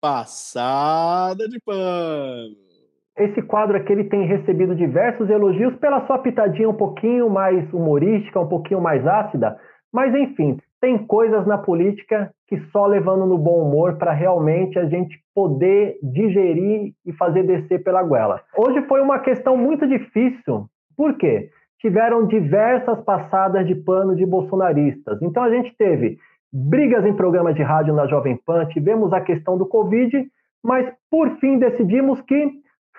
Passada 0.00 1.48
de 1.48 1.58
Pano. 1.60 2.69
Esse 3.20 3.42
quadro 3.42 3.76
aqui 3.76 3.92
ele 3.92 4.04
tem 4.04 4.24
recebido 4.24 4.74
diversos 4.74 5.28
elogios 5.28 5.76
pela 5.76 6.06
sua 6.06 6.18
pitadinha 6.18 6.70
um 6.70 6.74
pouquinho 6.74 7.28
mais 7.28 7.70
humorística, 7.70 8.40
um 8.40 8.48
pouquinho 8.48 8.80
mais 8.80 9.06
ácida, 9.06 9.58
mas 9.92 10.14
enfim, 10.14 10.56
tem 10.80 10.96
coisas 10.96 11.46
na 11.46 11.58
política 11.58 12.30
que 12.48 12.58
só 12.72 12.86
levando 12.86 13.26
no 13.26 13.36
bom 13.36 13.62
humor 13.62 13.98
para 13.98 14.12
realmente 14.12 14.78
a 14.78 14.86
gente 14.86 15.20
poder 15.34 15.98
digerir 16.02 16.94
e 17.04 17.12
fazer 17.12 17.42
descer 17.42 17.84
pela 17.84 18.02
goela. 18.02 18.40
Hoje 18.56 18.80
foi 18.88 19.02
uma 19.02 19.18
questão 19.18 19.54
muito 19.54 19.86
difícil, 19.86 20.64
por 20.96 21.18
quê? 21.18 21.50
Tiveram 21.78 22.26
diversas 22.26 23.02
passadas 23.02 23.66
de 23.66 23.74
pano 23.74 24.16
de 24.16 24.24
bolsonaristas. 24.24 25.20
Então 25.20 25.42
a 25.42 25.50
gente 25.50 25.76
teve 25.76 26.16
brigas 26.50 27.04
em 27.04 27.12
programas 27.12 27.54
de 27.54 27.62
rádio 27.62 27.92
na 27.92 28.06
Jovem 28.06 28.38
Pan, 28.46 28.64
tivemos 28.64 29.12
a 29.12 29.20
questão 29.20 29.58
do 29.58 29.66
Covid, 29.66 30.26
mas 30.64 30.90
por 31.10 31.36
fim 31.36 31.58
decidimos 31.58 32.18
que 32.22 32.50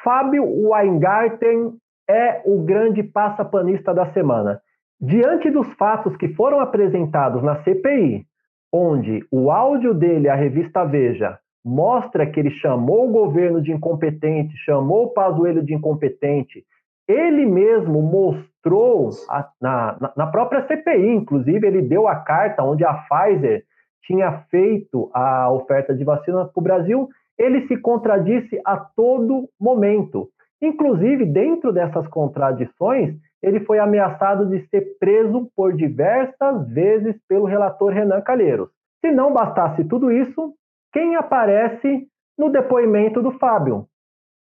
Fábio 0.03 0.43
Weingarten 0.45 1.73
é 2.09 2.41
o 2.45 2.63
grande 2.63 3.03
passapanista 3.03 3.93
da 3.93 4.11
semana. 4.13 4.61
Diante 4.99 5.49
dos 5.49 5.67
fatos 5.73 6.15
que 6.17 6.29
foram 6.29 6.59
apresentados 6.59 7.41
na 7.41 7.63
CPI, 7.63 8.25
onde 8.71 9.25
o 9.31 9.51
áudio 9.51 9.93
dele, 9.93 10.29
a 10.29 10.35
revista 10.35 10.83
Veja, 10.85 11.39
mostra 11.63 12.25
que 12.25 12.39
ele 12.39 12.51
chamou 12.51 13.09
o 13.09 13.11
governo 13.11 13.61
de 13.61 13.71
incompetente, 13.71 14.55
chamou 14.57 15.05
o 15.05 15.09
Pazuello 15.09 15.63
de 15.63 15.73
incompetente, 15.73 16.63
ele 17.07 17.45
mesmo 17.45 18.01
mostrou 18.01 19.09
a, 19.29 19.49
na, 19.61 20.13
na 20.15 20.27
própria 20.27 20.65
CPI, 20.67 21.15
inclusive, 21.15 21.65
ele 21.65 21.81
deu 21.81 22.07
a 22.07 22.15
carta 22.15 22.63
onde 22.63 22.85
a 22.85 22.93
Pfizer 22.93 23.63
tinha 24.03 24.31
feito 24.49 25.09
a 25.13 25.51
oferta 25.51 25.93
de 25.93 26.03
vacina 26.03 26.45
para 26.45 26.59
o 26.59 26.63
Brasil 26.63 27.09
ele 27.41 27.67
se 27.67 27.75
contradisse 27.77 28.61
a 28.63 28.77
todo 28.77 29.49
momento. 29.59 30.29
Inclusive, 30.61 31.25
dentro 31.25 31.73
dessas 31.73 32.07
contradições, 32.07 33.15
ele 33.41 33.61
foi 33.61 33.79
ameaçado 33.79 34.45
de 34.45 34.67
ser 34.67 34.97
preso 34.99 35.49
por 35.55 35.73
diversas 35.73 36.67
vezes 36.69 37.15
pelo 37.27 37.45
relator 37.45 37.91
Renan 37.91 38.21
Calheiros. 38.21 38.69
Se 39.03 39.11
não 39.11 39.33
bastasse 39.33 39.83
tudo 39.85 40.11
isso, 40.11 40.53
quem 40.93 41.15
aparece 41.15 42.07
no 42.37 42.51
depoimento 42.51 43.23
do 43.23 43.31
Fábio? 43.39 43.87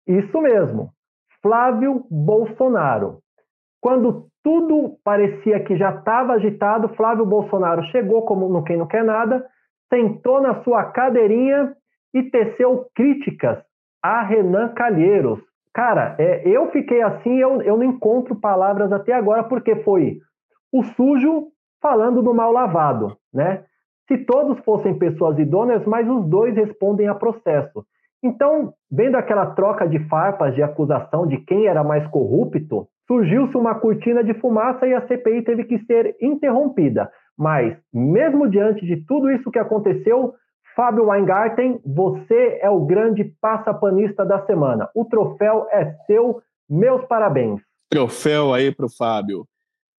Isso 0.06 0.41
mesmo, 0.41 0.89
Flávio 1.41 2.06
Bolsonaro. 2.12 3.19
Quando 3.80 4.27
tudo 4.43 4.97
parecia 5.01 5.63
que 5.63 5.77
já 5.77 5.91
estava 5.95 6.34
agitado, 6.34 6.89
Flávio 6.89 7.25
Bolsonaro 7.25 7.84
chegou 7.86 8.23
como 8.23 8.49
no 8.49 8.63
quem 8.63 8.75
não 8.75 8.88
quer 8.88 9.04
nada, 9.04 9.45
sentou 9.93 10.41
na 10.41 10.62
sua 10.63 10.84
cadeirinha 10.86 11.73
e 12.13 12.24
teceu 12.24 12.88
críticas 12.95 13.60
a 14.02 14.21
Renan 14.24 14.69
Calheiros. 14.69 15.39
Cara, 15.74 16.15
é, 16.19 16.47
eu 16.47 16.69
fiquei 16.71 17.02
assim, 17.02 17.38
eu, 17.38 17.62
eu 17.62 17.78
não 17.78 17.84
encontro 17.84 18.36
palavras 18.36 18.91
até 18.91 19.13
agora, 19.13 19.43
porque 19.43 19.76
foi 19.78 20.19
o 20.71 20.84
sujo 20.84 21.47
falando 21.82 22.21
do 22.21 22.34
mal 22.34 22.52
lavado, 22.52 23.17
né? 23.34 23.63
Se 24.08 24.17
todos 24.17 24.60
fossem 24.65 24.97
pessoas 24.97 25.39
idôneas, 25.39 25.86
mas 25.86 26.10
os 26.10 26.26
dois 26.28 26.56
respondem 26.56 27.08
a 27.08 27.15
processo. 27.15 27.86
Então, 28.24 28.74
vendo 28.91 29.15
aquela 29.15 29.47
troca 29.47 29.88
de 29.88 30.00
farpas 30.08 30.54
de 30.54 30.62
acusação 30.62 31.26
de 31.26 31.38
quem 31.38 31.65
era 31.67 31.84
mais 31.84 32.06
corrupto, 32.08 32.88
surgiu-se 33.08 33.58
uma 33.58 33.76
cortina 33.76 34.24
de 34.24 34.34
fumaça 34.36 34.86
e 34.86 34.93
a 34.93 35.08
CPI 35.08 35.41
teve 35.43 35.63
que 35.63 35.80
ser 35.86 36.15
interrompida. 36.21 37.10
Mas, 37.38 37.76
mesmo 37.91 38.47
diante 38.47 38.86
de 38.86 38.97
tudo 39.08 39.32
isso 39.32 39.50
que 39.50 39.58
aconteceu, 39.58 40.34
Fábio 40.75 41.07
Weingarten, 41.07 41.79
você 41.86 42.60
é 42.62 42.69
o 42.69 42.86
grande 42.86 43.25
passapanista 43.41 44.25
da 44.25 44.45
semana. 44.45 44.89
O 44.95 45.05
troféu 45.05 45.67
é 45.71 45.95
seu. 46.05 46.41
Meus 46.69 47.05
parabéns. 47.05 47.62
Troféu 47.89 48.53
aí 48.53 48.73
para 48.73 48.86
o 48.86 48.89
Fábio. 48.89 49.45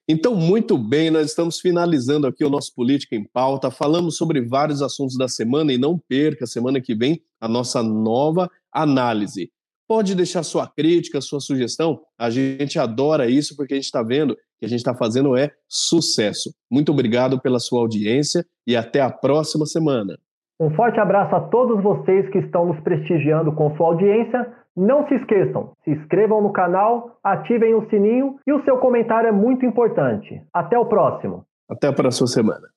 Então, 0.09 0.35
muito 0.35 0.77
bem, 0.77 1.11
nós 1.11 1.27
estamos 1.27 1.61
finalizando 1.61 2.27
aqui 2.27 2.45
o 2.45 2.51
nosso 2.51 2.75
Política 2.75 3.15
em 3.15 3.25
Pauta. 3.25 3.71
Falamos 3.71 4.17
sobre 4.17 4.41
vários 4.41 4.83
assuntos 4.83 5.17
da 5.17 5.29
semana 5.29 5.73
e 5.73 5.79
não 5.79 5.99
perca, 5.99 6.47
semana 6.47 6.81
que 6.81 6.95
vem, 6.95 7.23
a 7.41 7.47
nossa 7.47 7.83
nova 7.83 8.51
análise. 8.73 9.51
Pode 9.87 10.15
deixar 10.15 10.43
sua 10.43 10.67
crítica, 10.67 11.21
sua 11.21 11.41
sugestão. 11.41 12.01
A 12.19 12.31
gente 12.31 12.79
adora 12.79 13.29
isso 13.29 13.55
porque 13.55 13.75
a 13.75 13.77
gente 13.77 13.85
está 13.85 14.03
vendo 14.03 14.37
que 14.59 14.65
a 14.65 14.69
gente 14.69 14.79
está 14.79 14.95
fazendo 14.95 15.37
é 15.37 15.53
sucesso. 15.69 16.55
Muito 16.71 16.93
obrigado 16.93 17.41
pela 17.41 17.61
sua 17.61 17.81
audiência 17.81 18.47
e 18.67 18.75
até 18.75 19.01
a 19.01 19.11
próxima 19.11 19.67
semana. 19.67 20.19
Um 20.63 20.71
forte 20.77 21.01
abraço 21.01 21.35
a 21.35 21.41
todos 21.41 21.83
vocês 21.83 22.29
que 22.29 22.39
estão 22.39 22.67
nos 22.67 22.79
prestigiando 22.83 23.51
com 23.53 23.75
sua 23.75 23.89
audiência. 23.89 24.47
Não 24.77 25.09
se 25.09 25.15
esqueçam, 25.17 25.73
se 25.83 25.91
inscrevam 25.91 26.41
no 26.41 26.53
canal, 26.53 27.19
ativem 27.25 27.75
o 27.75 27.85
sininho 27.91 28.37
e 28.47 28.53
o 28.53 28.63
seu 28.63 28.79
comentário 28.79 29.29
é 29.29 29.33
muito 29.33 29.67
importante. 29.67 30.41
Até 30.55 30.79
o 30.79 30.87
próximo. 30.87 31.45
Até 31.69 31.89
a 31.89 31.93
próxima 31.93 32.29
semana. 32.29 32.72